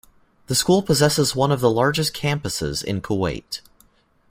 [0.47, 3.61] The school possesses one of the largest campuses in Kuwait.